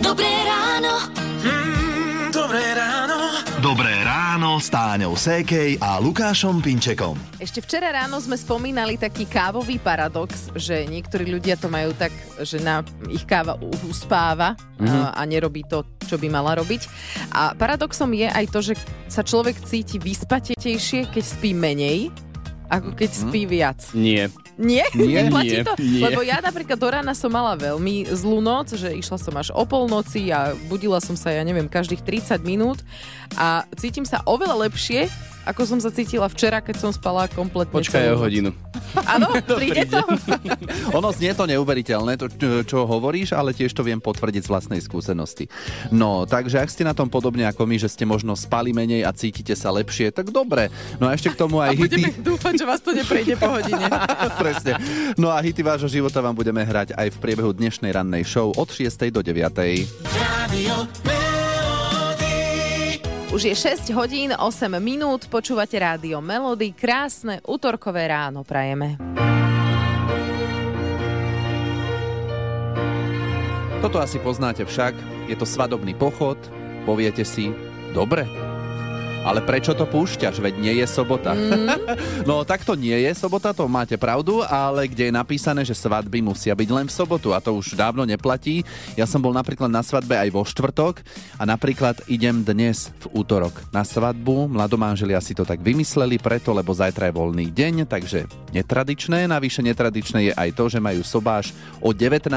[0.00, 1.12] Dobré ráno.
[1.44, 3.16] Mm, dobré ráno.
[3.60, 7.12] Dobré ráno s Táňou Sékej a Lukášom Pinčekom.
[7.36, 12.64] Ešte včera ráno sme spomínali taký kávový paradox, že niektorí ľudia to majú tak, že
[12.64, 12.80] na
[13.12, 15.12] ich káva uspáva mm-hmm.
[15.12, 16.88] a nerobí to, čo by mala robiť.
[17.36, 18.74] A paradoxom je aj to, že
[19.12, 22.08] sa človek cíti vyspatejšie, keď spí menej,
[22.72, 23.84] ako keď spí viac.
[23.92, 24.32] Nie.
[24.58, 24.84] Nie?
[24.98, 25.72] Nie, Neplatí nie, to?
[25.78, 26.02] nie.
[26.02, 29.62] Lebo ja napríklad do rána som mala veľmi zlú noc, že išla som až o
[29.62, 32.82] polnoci a budila som sa, ja neviem, každých 30 minút
[33.38, 35.06] a cítim sa oveľa lepšie,
[35.48, 38.50] ako som sa cítila včera, keď som spala kompletne Počkaj o hodinu.
[39.02, 40.04] Áno, príde to?
[40.98, 44.78] Ono znie to neuveriteľné, to, čo- čo hovoríš, ale tiež to viem potvrdiť z vlastnej
[44.78, 45.48] skúsenosti.
[45.88, 49.10] No, takže ak ste na tom podobne ako my, že ste možno spali menej a
[49.10, 50.68] cítite sa lepšie, tak dobre.
[50.96, 52.20] No a ešte k tomu A aj budeme hity.
[52.20, 53.88] dúfať, že vás to neprejde po hodine.
[54.42, 54.76] Presne.
[55.14, 58.68] No a hity vášho života vám budeme hrať aj v priebehu dnešnej rannej show od
[58.68, 58.84] 6.
[59.08, 59.40] do 9.
[60.04, 61.27] Rádio Melody.
[63.28, 68.96] Už je 6 hodín, 8 minút, počúvate rádio Melody, krásne útorkové ráno prajeme.
[73.84, 74.96] Toto asi poznáte však,
[75.28, 76.40] je to svadobný pochod,
[76.88, 77.52] poviete si,
[77.92, 78.47] dobre,
[79.24, 81.34] ale prečo to púšťaš, veď nie je sobota.
[81.34, 81.68] Mm.
[82.28, 86.22] no tak to nie je sobota, to máte pravdu, ale kde je napísané, že svadby
[86.22, 88.62] musia byť len v sobotu a to už dávno neplatí.
[88.94, 91.02] Ja som bol napríklad na svadbe aj vo štvrtok
[91.38, 94.50] a napríklad idem dnes v útorok na svadbu.
[94.50, 99.26] Mladomáželia si to tak vymysleli preto, lebo zajtra je voľný deň, takže netradičné.
[99.28, 102.30] Navyše netradičné je aj to, že majú sobáš o 19.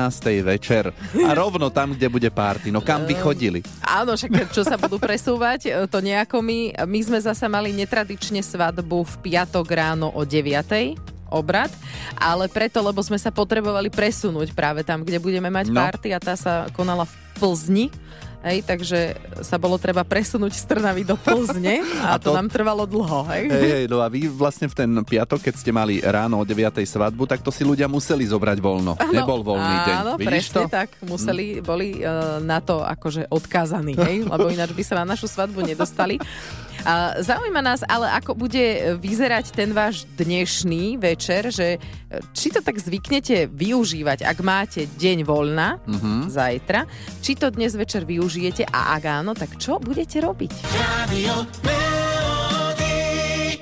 [0.44, 0.92] večer
[1.24, 2.74] a rovno tam, kde bude párty.
[2.74, 3.60] No kam by chodili?
[3.86, 6.71] Áno, však čo sa budú presúvať, to nejako my.
[6.88, 10.98] My sme zasa mali netradične svadbu v piatok ráno o 9
[11.32, 11.72] obrad,
[12.20, 15.80] ale preto, lebo sme sa potrebovali presunúť práve tam, kde budeme mať No.
[15.80, 17.88] party a tá sa konala v Plzni.
[18.42, 19.00] Hej, takže
[19.40, 23.30] sa bolo treba presunúť z Trnavy do Plzne a, A to, to- nám trvalo dlho.
[23.30, 23.44] Hej?
[23.48, 26.58] Hej, hej, no a vy vlastne v ten piatok, keď ste mali ráno o 9.
[26.82, 28.98] svadbu, tak to si ľudia museli zobrať voľno.
[29.08, 29.96] Nebol voľný deň.
[29.96, 30.62] Áno, presne to?
[30.68, 30.90] Tak.
[31.02, 34.26] Museli, boli uh, na to akože odkázaní, hej?
[34.32, 36.18] lebo ináč by sa na našu svadbu nedostali.
[36.82, 38.58] A zaujíma nás ale, ako bude
[38.98, 41.80] vyzerať ten váš dnešný večer, že e,
[42.34, 46.34] či to tak zvyknete využívať, ak máte deň voľna, Mhm.
[46.34, 46.90] zajtra,
[47.22, 50.52] či to dnes večer využijete a ak áno, tak čo budete robiť?
[51.68, 53.60] Melody.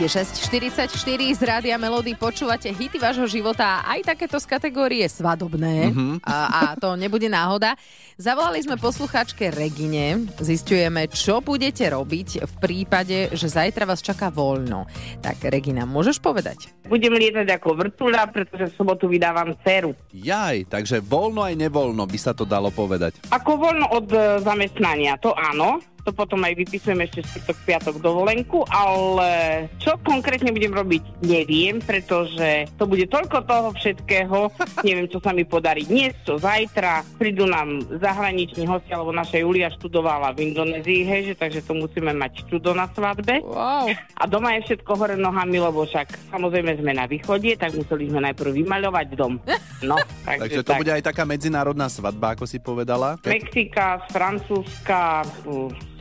[0.00, 0.88] Je 6.44
[1.36, 6.24] z Rádia Melody, počúvate hity vášho života a aj takéto z kategórie svadobné Mhm.
[6.24, 7.76] a, a to nebude náhoda.
[8.16, 14.88] Zavolali sme posluchačke Regine, zistujeme, čo budete robiť v prípade, že zajtra vás čaká voľno.
[15.20, 16.72] Tak Regina, môžeš povedať?
[16.90, 19.94] Budem lietať ako vrtula, pretože v sobotu vydávam dceru.
[20.10, 23.22] Jaj, takže voľno aj nevoľno by sa to dalo povedať.
[23.30, 25.78] Ako voľno od e, zamestnania, to áno.
[26.00, 32.72] To potom aj vypisujem ešte štvrtok, piatok dovolenku, ale čo konkrétne budem robiť, neviem, pretože
[32.80, 34.48] to bude toľko toho všetkého,
[34.86, 37.04] neviem, čo sa mi podarí dnes, čo zajtra.
[37.20, 42.16] Prídu nám zahraniční hostia, lebo naša Julia študovala v Indonézii, hej, že, takže to musíme
[42.16, 43.44] mať čudo na svadbe.
[43.44, 43.92] Wow.
[43.92, 48.20] A doma je všetko hore nohami, lebo však samozrejme sme na východe, tak museli sme
[48.26, 49.36] najprv vymaľovať dom.
[49.84, 49.96] No,
[50.28, 50.80] takže, Takže to tak.
[50.80, 53.20] bude aj taká medzinárodná svadba, ako si povedala.
[53.22, 55.22] Mexika, Francúzska,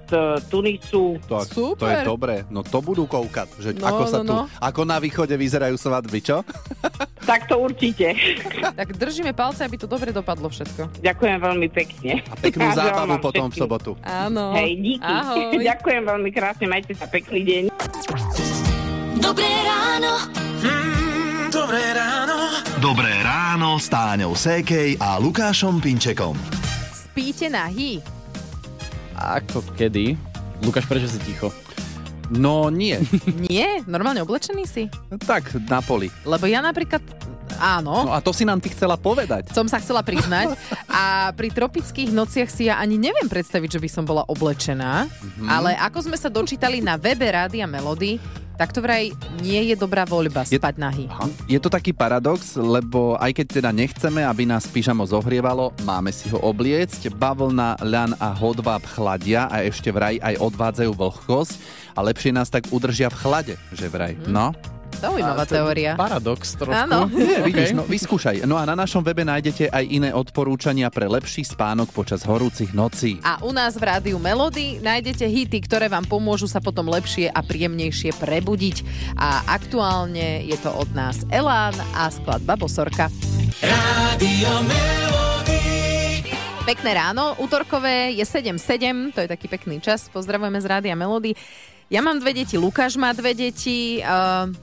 [0.10, 0.14] z
[0.50, 1.22] Tunisu.
[1.30, 2.02] To, to Super.
[2.02, 2.36] je dobré.
[2.50, 4.44] No to budú koukať, že No, ako sa no, tu, no.
[4.58, 6.42] ako na východe vyzerajú svadby, čo?
[7.30, 8.18] Tak to určite.
[8.80, 11.04] Tak držíme palce, aby to dobre dopadlo všetko.
[11.04, 12.26] Ďakujem veľmi pekne.
[12.26, 13.62] A peknú A želám zábavu potom v všetkým.
[13.62, 13.92] sobotu.
[14.02, 14.58] Áno.
[14.58, 15.06] Hej, díky.
[15.06, 15.62] Ahoj.
[15.62, 17.64] Ďakujem veľmi krásne, majte sa pekný deň.
[19.22, 20.39] Dobré ráno.
[20.60, 22.36] Mm, dobré ráno.
[22.80, 26.36] Dobré ráno s Táňou Sékej a Lukášom Pinčekom.
[26.92, 28.04] Spíte nahý?
[29.16, 30.20] Ako kedy?
[30.60, 31.52] Lukáš, prečo si ticho?
[32.30, 33.00] No nie,
[33.50, 33.82] Nie?
[33.88, 34.84] Normálne oblečený si?
[35.24, 36.12] tak na poli.
[36.24, 37.02] Lebo ja napríklad...
[37.60, 38.08] Áno.
[38.08, 39.52] No a to si nám ty chcela povedať.
[39.52, 40.56] som sa chcela priznať.
[40.88, 45.08] A pri tropických nociach si ja ani neviem predstaviť, že by som bola oblečená.
[45.08, 45.48] Mhm.
[45.48, 48.16] Ale ako sme sa dočítali na webe Rádia Melody,
[48.60, 51.08] tak to vraj nie je dobrá voľba Je- spať nahý.
[51.48, 56.28] Je to taký paradox, lebo aj keď teda nechceme, aby nás pyžamo zohrievalo, máme si
[56.28, 57.08] ho obliecť.
[57.16, 61.56] Bavlna, ľan a hodváb chladia a ešte vraj aj odvádzajú vlhkosť
[61.96, 64.20] a lepšie nás tak udržia v chlade, že vraj.
[64.28, 64.52] No.
[65.00, 65.92] Zaujímavá A to je teória.
[65.96, 66.76] Paradox trošku.
[66.76, 67.08] Áno.
[67.08, 68.44] Nie, vidíš, no vyskúšaj.
[68.44, 73.24] No a na našom webe nájdete aj iné odporúčania pre lepší spánok počas horúcich nocí.
[73.24, 77.40] A u nás v Rádiu Melody nájdete hity, ktoré vám pomôžu sa potom lepšie a
[77.40, 78.84] príjemnejšie prebudiť.
[79.16, 83.08] A aktuálne je to od nás Elán a skladba Bosorka.
[83.64, 85.00] Rádio Melody.
[86.68, 90.06] Pekné ráno, útorkové je 7.7, to je taký pekný čas.
[90.12, 91.34] Pozdravujeme z Rádia Melody.
[91.90, 94.06] Ja mám dve deti, Lukáš má dve deti.
[94.06, 94.54] Uh,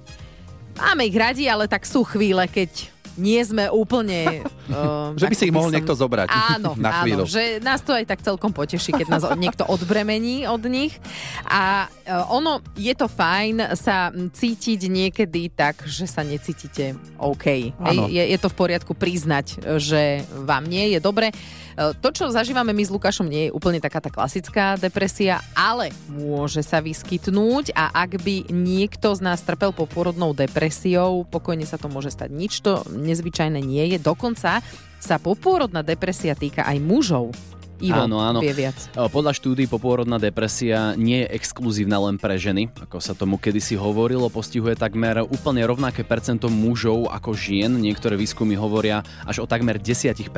[0.76, 4.44] máme ich radi, ale tak sú chvíle, keď nie sme úplne...
[4.66, 7.22] Uh, Že by si ich mohol som- niekto zobrať Áno, na chvíľu.
[7.22, 10.98] áno, že nás to aj tak celkom poteší, keď nás niekto odbremení od nich.
[11.46, 17.46] A uh, ono, je to fajn sa cítiť niekedy tak, že sa necítite OK.
[17.78, 21.30] Hej, je, je to v poriadku priznať, že vám nie je dobre.
[21.76, 26.64] To, čo zažívame my s Lukášom, nie je úplne taká tá klasická depresia, ale môže
[26.64, 32.16] sa vyskytnúť a ak by niekto z nás trpel poporodnou depresiou, pokojne sa to môže
[32.16, 32.32] stať.
[32.32, 34.00] Nič to nezvyčajné nie je.
[34.00, 34.64] Dokonca
[34.96, 37.36] sa popôrodná depresia týka aj mužov.
[37.78, 38.40] Ivo Áno, áno.
[38.40, 38.76] vie viac.
[38.94, 44.28] Podľa štúdí popôrodná depresia nie je exkluzívna len pre ženy, ako sa tomu kedysi hovorilo,
[44.28, 50.32] postihuje takmer úplne rovnaké percento mužov ako žien, niektoré výskumy hovoria až o takmer 10%.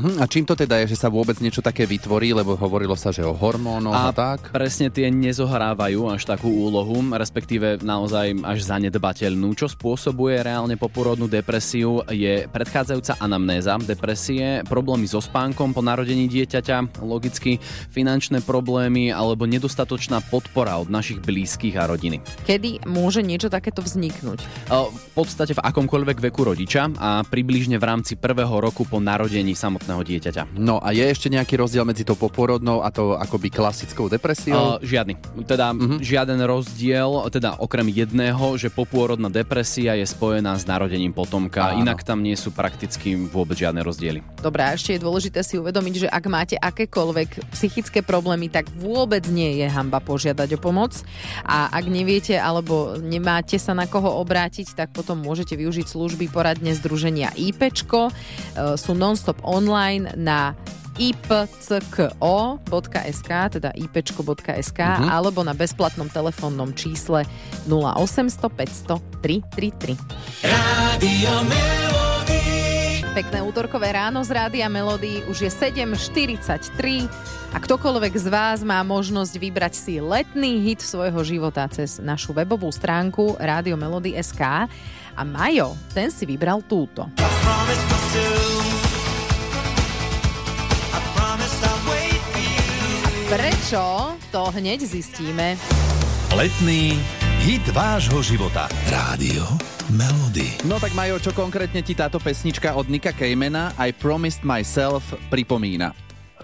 [0.00, 3.12] Hm, a čím to teda je, že sa vôbec niečo také vytvorí, lebo hovorilo sa,
[3.12, 4.48] že o hormónoch a, A tak?
[4.50, 9.52] presne tie nezohrávajú až takú úlohu, respektíve naozaj až zanedbateľnú.
[9.52, 16.69] Čo spôsobuje reálne poporodnú depresiu je predchádzajúca anamnéza depresie, problémy so spánkom po narodení dieťaťa,
[17.02, 17.58] logicky
[17.90, 22.22] finančné problémy alebo nedostatočná podpora od našich blízkych a rodiny.
[22.46, 24.70] Kedy môže niečo takéto vzniknúť?
[24.70, 30.02] V podstate v akomkoľvek veku rodiča a približne v rámci prvého roku po narodení samotného
[30.04, 30.54] dieťaťa.
[30.60, 34.76] No a je ešte nejaký rozdiel medzi tou poporodnou a tou akoby klasickou depresiou?
[34.76, 35.16] Uh, žiadny.
[35.48, 35.98] Teda uh-huh.
[35.98, 41.86] žiaden rozdiel, teda okrem jedného, že popôrodná depresia je spojená s narodením potomka, Áno.
[41.86, 44.20] inak tam nie sú prakticky vôbec žiadne rozdiely.
[44.44, 49.24] Dobre, a ešte je dôležité si uvedomiť, že ak máte akékoľvek psychické problémy, tak vôbec
[49.26, 50.92] nie je hamba požiadať o pomoc.
[51.42, 56.76] A ak neviete alebo nemáte sa na koho obrátiť, tak potom môžete využiť služby poradne
[56.76, 58.08] združenia IPčko.
[58.08, 58.12] E,
[58.76, 60.52] Sú non-stop online na
[61.00, 62.10] ipcko.sk,
[63.56, 65.08] teda ipčko.sk, Mhm.
[65.08, 67.24] alebo na bezplatnom telefónnom čísle
[67.64, 69.96] 0800 500 333.
[70.44, 71.32] Rádio.
[73.10, 75.26] Pekné útorkové ráno z Rádia Melody.
[75.26, 77.10] Už je 7.43
[77.50, 82.70] a ktokoľvek z vás má možnosť vybrať si letný hit svojho života cez našu webovú
[82.70, 84.70] stránku Rádio Melody SK.
[85.18, 87.10] A Majo, ten si vybral túto.
[93.26, 93.84] Prečo?
[94.30, 95.58] To hneď zistíme.
[96.30, 98.68] Letný hit vášho života.
[98.92, 99.48] Rádio
[99.96, 100.60] Melody.
[100.68, 105.96] No tak Majo, čo konkrétne ti táto pesnička od Nika Kejmena I Promised Myself pripomína?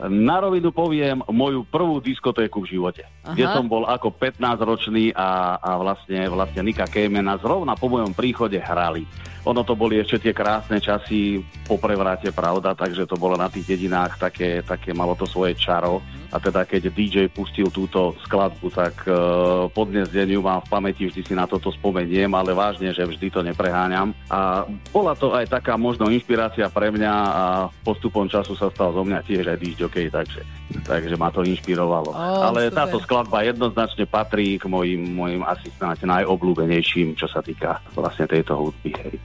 [0.08, 3.32] Na rovinu poviem moju prvú diskotéku v živote, Aha.
[3.32, 8.56] kde som bol ako 15-ročný a, a vlastne, vlastne Nika Kejmena zrovna po mojom príchode
[8.56, 9.04] hrali.
[9.46, 11.38] Ono to boli ešte tie krásne časy
[11.70, 16.02] po prevrate, pravda, takže to bolo na tých dedinách také, také malo to svoje čaro.
[16.34, 20.70] A teda keď DJ pustil túto skladbu, tak uh, po dnes deň ju mám v
[20.74, 24.10] pamäti, vždy si na toto spomeniem, ale vážne, že vždy to nepreháňam.
[24.26, 27.44] A bola to aj taká možno inšpirácia pre mňa a
[27.86, 30.42] postupom času sa stal zo mňa tiež aj DJ, takže,
[30.82, 32.10] takže ma to inšpirovalo.
[32.10, 32.76] Ó, ale super.
[32.76, 38.58] táto skladba jednoznačne patrí k mojim, mojim asi snáď najobľúbenejším, čo sa týka vlastne tejto
[38.58, 38.90] hudby.
[38.94, 39.16] Hej.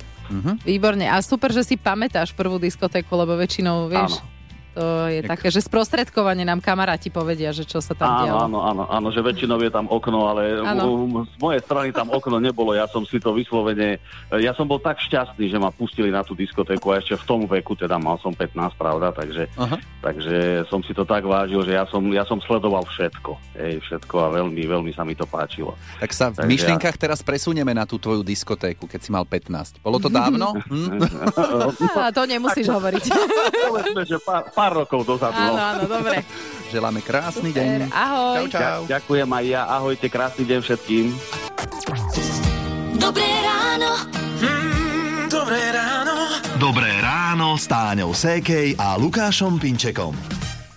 [0.64, 1.12] Výborne.
[1.12, 4.24] A super, že si pamätáš prvú diskotéku, lebo väčšinou, vieš,
[4.72, 8.40] to je také, že sprostredkovane nám kamaráti povedia, že čo sa tam Áno, dialo.
[8.42, 10.84] áno, áno, áno, že väčšinou je tam okno, ale Áno.
[10.88, 12.72] u- z mojej strany tam okno nebolo.
[12.72, 14.00] Ja som si to vyslovene,
[14.32, 17.40] ja som bol tak šťastný, že ma pustili na tú diskotéku a ešte v tom
[17.44, 19.76] veku, teda mal som 15, pravda, takže, Aha.
[20.02, 24.16] takže som si to tak vážil, že ja som, ja som sledoval všetko, hej, všetko
[24.18, 25.76] a veľmi, veľmi sa mi to páčilo.
[26.00, 29.80] Tak sa v Takže myšlienkach teraz presunieme na tú tvoju diskotéku, keď si mal 15.
[29.80, 30.56] Bolo to dávno?
[30.64, 31.04] Hm?
[32.12, 33.04] To nemusíš hovoriť.
[33.68, 35.34] Povedzme, že pár, pár rokov dozadu.
[35.34, 35.58] áno, no.
[35.58, 36.22] áno, dobre.
[36.74, 37.66] Želáme krásny Super.
[37.66, 37.90] deň.
[37.90, 38.36] Ahoj.
[38.38, 38.82] Čau, čau.
[38.86, 41.06] Ďa- Ďakujem aj ja, ahojte, krásny deň všetkým.
[43.02, 43.92] Dobré ráno.
[44.38, 46.16] Mm, dobré ráno.
[46.62, 50.14] Dobré ráno s Táňou Sékej a Lukášom Pinčekom.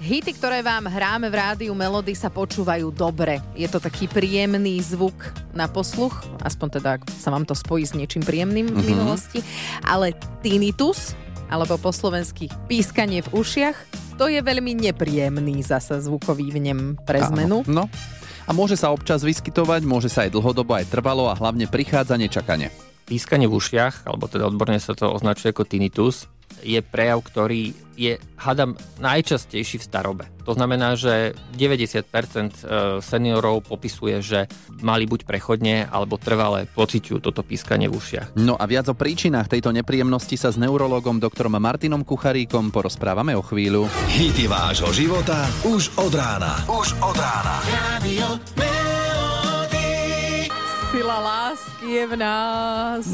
[0.05, 3.41] Hity, ktoré vám hráme v rádiu Melody, sa počúvajú dobre.
[3.57, 5.17] Je to taký príjemný zvuk
[5.57, 6.13] na posluch,
[6.45, 9.41] aspoň teda, ak sa vám to spojí s niečím príjemným v minulosti.
[9.81, 10.13] Ale
[10.45, 11.17] tinnitus,
[11.49, 13.77] alebo po slovensky pískanie v ušiach,
[14.21, 17.67] to je veľmi nepríjemný zasa zvukový vnem pre zmenu.
[17.67, 17.87] Áno.
[17.89, 18.23] No.
[18.45, 22.69] A môže sa občas vyskytovať, môže sa aj dlhodobo, aj trvalo a hlavne prichádza nečakane.
[23.05, 26.29] pískanie v ušiach, alebo teda odborne sa to označuje ako tinnitus,
[26.65, 30.25] je prejav, ktorý je, hadam, najčastejší v starobe.
[30.49, 34.51] To znamená, že 90% seniorov popisuje, že
[34.83, 38.35] mali buď prechodne alebo trvalé pociťujú toto pískanie v ušiach.
[38.35, 43.47] No a viac o príčinách tejto nepríjemnosti sa s neurologom doktorom Martinom Kucharíkom porozprávame o
[43.47, 43.87] chvíľu.
[44.11, 46.67] Hity vášho života už od rána.
[46.67, 47.63] Už od rána.
[47.95, 48.74] Radio.
[51.15, 53.07] Sila lásky je v nás.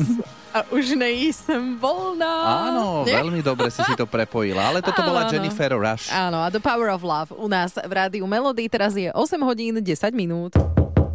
[0.57, 2.33] A už nejsem volná.
[2.73, 3.21] Áno, Nie?
[3.21, 5.33] veľmi dobre si si to prepojila, ale toto bola Áno, áno.
[5.37, 6.09] Jennifer Rush.
[6.09, 9.85] Áno, a The Power of Love u nás v rádiu Melody teraz je 8 hodín
[9.85, 9.85] 10
[10.17, 10.57] minút.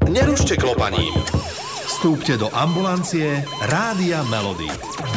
[0.05, 1.09] Nerušte klopaním.
[2.05, 4.69] Vstúpte do ambulancie Rádia Melody.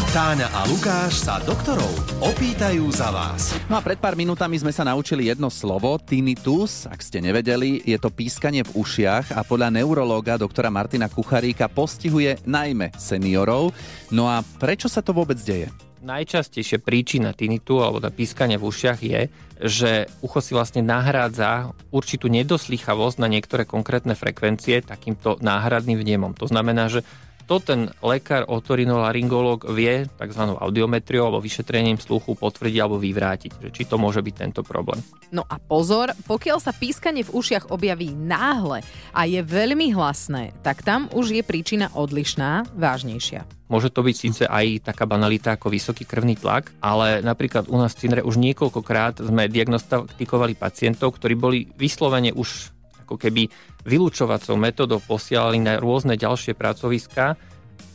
[0.09, 1.93] Táňa a Lukáš sa doktorov
[2.25, 3.53] opýtajú za vás.
[3.69, 6.89] No a pred pár minútami sme sa naučili jedno slovo, tinnitus.
[6.89, 12.41] Ak ste nevedeli, je to pískanie v ušiach a podľa neurológa doktora Martina Kucharíka postihuje
[12.49, 13.77] najmä seniorov.
[14.09, 15.69] No a prečo sa to vôbec deje?
[15.99, 19.21] Najčastejšia príčina tinnitu alebo tá pískania v ušiach je,
[19.59, 19.91] že
[20.23, 26.39] ucho si vlastne nahrádza určitú nedoslýchavosť na niektoré konkrétne frekvencie takýmto náhradným vnemom.
[26.39, 27.03] To znamená, že
[27.49, 30.43] to ten lekár, otorinolaryngolog vie tzv.
[30.53, 35.01] audiometriou alebo vyšetrením sluchu potvrdiť alebo vyvrátiť, že či to môže byť tento problém.
[35.33, 38.85] No a pozor, pokiaľ sa pískanie v ušiach objaví náhle
[39.17, 43.49] a je veľmi hlasné, tak tam už je príčina odlišná, vážnejšia.
[43.69, 47.93] Môže to byť síce aj taká banalita ako vysoký krvný tlak, ale napríklad u nás
[47.93, 52.78] v Cinre už niekoľkokrát sme diagnostikovali pacientov, ktorí boli vyslovene už
[53.09, 53.49] ako keby
[53.89, 57.41] vylúčovacou metodou posielali na rôzne ďalšie pracoviská,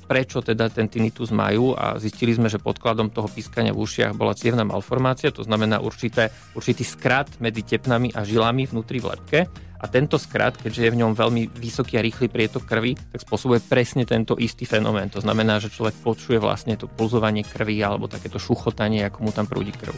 [0.10, 4.34] prečo teda ten tinnitus majú a zistili sme, že podkladom toho pískania v ušiach bola
[4.34, 9.40] cievna malformácia, to znamená určité, určitý skrat medzi tepnami a žilami vnútri v lepke
[9.84, 13.60] a tento skrat, keďže je v ňom veľmi vysoký a rýchly prietok krvi, tak spôsobuje
[13.68, 15.12] presne tento istý fenomén.
[15.12, 19.44] To znamená, že človek počuje vlastne to pulzovanie krvi alebo takéto šuchotanie, ako mu tam
[19.44, 19.92] prúdi krv.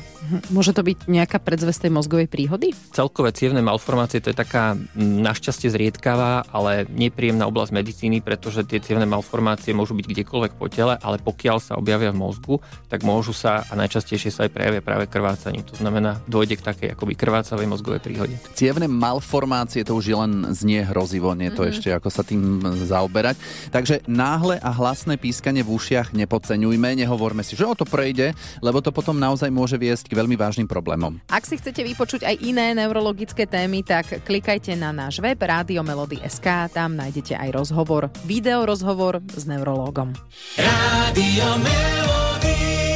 [0.50, 2.74] Môže to byť nejaká predzvesť tej mozgovej príhody?
[2.98, 9.06] Celkové cievne malformácie to je taká našťastie zriedkavá, ale nepríjemná oblasť medicíny, pretože tie cievne
[9.06, 12.56] malformácie môžu byť kdekoľvek po tele, ale pokiaľ sa objavia v mozgu,
[12.89, 15.62] tak môžu sa a najčastejšie sa aj prejavia práve krvácaním.
[15.70, 18.36] To znamená, dojde k takej akoby krvácavej mozgovej príhode.
[18.56, 23.36] Cievne malformácie to už je len znie hrozivo, nie to ešte ako sa tým zaoberať.
[23.74, 28.79] Takže náhle a hlasné pískanie v ušiach nepodceňujme, nehovorme si, že o to prejde, lebo
[28.79, 31.20] to potom naozaj môže viesť k veľmi vážnym problémom.
[31.27, 36.96] Ak si chcete vypočuť aj iné neurologické témy, tak klikajte na náš web radiomelody.sk, tam
[36.96, 40.13] nájdete aj rozhovor, video rozhovor s neurologom.
[40.55, 42.95] Radio Melody.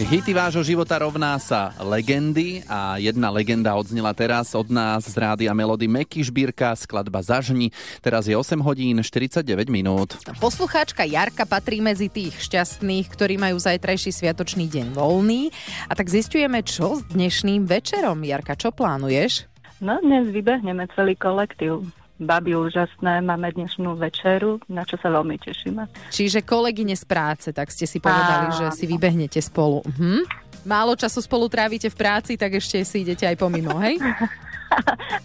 [0.00, 5.52] Hity vášho života rovná sa legendy a jedna legenda odznela teraz od nás z rádia
[5.52, 7.68] Melody Meky Žbírka, skladba Zažni.
[8.00, 10.16] Teraz je 8 hodín 49 minút.
[10.40, 15.52] Poslucháčka Jarka patrí medzi tých šťastných, ktorí majú zajtrajší sviatočný deň voľný.
[15.84, 18.24] A tak zistujeme, čo s dnešným večerom.
[18.24, 19.52] Jarka, čo plánuješ?
[19.84, 21.84] No dnes vybehneme celý kolektív.
[22.20, 25.88] Babi úžasné, máme dnešnú večeru, na čo sa veľmi tešíme.
[26.08, 28.54] Čiže kolegyne z práce, tak ste si povedali, Áno.
[28.54, 29.80] že si vybehnete spolu.
[29.88, 30.28] Mhm.
[30.60, 33.96] Málo času spolu trávite v práci, tak ešte si idete aj pomimo, hej?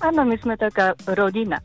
[0.01, 1.59] Áno, my sme taká rodina.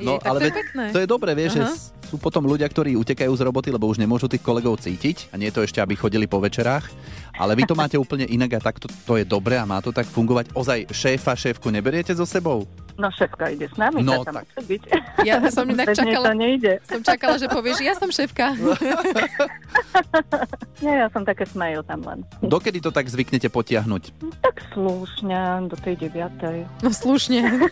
[0.00, 0.84] No, Je, ale to je pekné.
[0.90, 1.70] to je dobré, vieš, že Aha.
[1.70, 5.36] s- sú potom ľudia, ktorí utekajú z roboty, lebo už nemôžu tých kolegov cítiť a
[5.36, 6.88] nie je to ešte, aby chodili po večerách.
[7.34, 10.06] Ale vy to máte úplne inak a takto to je dobré a má to tak
[10.06, 10.50] fungovať.
[10.52, 12.64] Ozaj šéfa, šéfku neberiete so sebou?
[12.96, 14.48] No šéfka ide s nami, No, tak.
[14.56, 14.82] byť.
[15.22, 16.80] Ja som inak čakala, to nejde.
[16.80, 18.56] som čakala, že povieš, ja som šéfka.
[20.80, 22.24] Nie, ja som také smejú tam len.
[22.40, 24.16] Dokedy to tak zvyknete potiahnuť?
[24.40, 26.64] Tak slušne, do tej deviatej.
[26.80, 27.68] No slušne.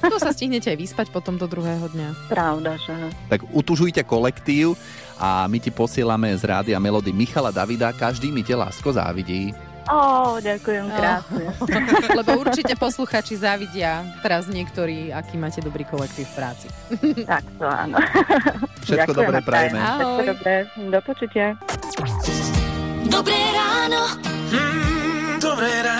[0.00, 2.28] Tu sa stihnete aj vyspať potom do druhého dňa.
[2.28, 2.92] Pravda, že...
[3.28, 4.74] Tak utužujte kolektív
[5.16, 7.92] a my ti posielame z rádia Melody Michala Davida.
[7.92, 9.52] Každý mi te lásko závidí.
[9.88, 11.44] Ó, ďakujem krásne.
[12.18, 16.66] Lebo určite posluchači závidia teraz niektorí, aký máte dobrý kolektív v práci.
[17.24, 17.96] tak to áno.
[18.84, 19.78] Všetko dobré prajeme.
[19.80, 20.54] Všetko dobré.
[20.76, 21.46] Do počutia.
[23.08, 24.02] Dobré ráno.
[24.52, 25.99] Mm, dobré ráno.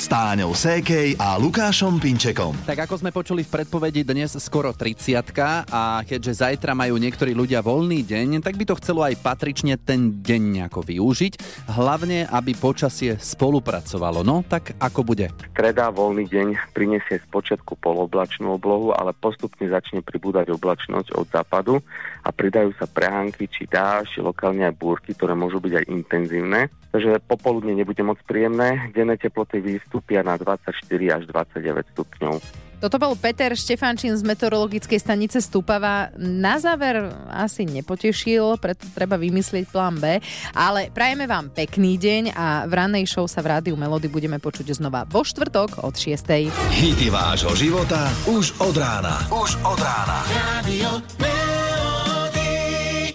[0.00, 2.56] S Táňou Sékej a Lukášom Pinčekom.
[2.64, 5.12] Tak ako sme počuli v predpovedi, dnes skoro 30
[5.68, 10.24] a keďže zajtra majú niektorí ľudia voľný deň, tak by to chcelo aj patrične ten
[10.24, 11.44] deň nejako využiť.
[11.76, 14.24] Hlavne, aby počasie spolupracovalo.
[14.24, 15.28] No, tak ako bude?
[15.52, 21.84] Streda voľný deň prinesie z počiatku poloblačnú oblohu, ale postupne začne pribúdať oblačnosť od západu
[22.24, 26.60] a pridajú sa prehánky či dáž, lokálne aj búrky, ktoré môžu byť aj intenzívne.
[26.90, 30.74] Takže popoludne nebude moc príjemné, denné teploty vystúpia na 24
[31.14, 32.34] až 29 stupňov.
[32.80, 36.08] Toto bol Peter Štefánčin z meteorologickej stanice Stupava.
[36.16, 40.16] Na záver asi nepotešil, preto treba vymyslieť plán B.
[40.56, 44.80] Ale prajeme vám pekný deň a v ranej show sa v rádiu Melody budeme počuť
[44.80, 46.48] znova vo štvrtok od 6.
[46.72, 49.28] Hity vášho života už od rána.
[49.28, 50.18] Už od rána.
[50.32, 51.89] Radio Melody.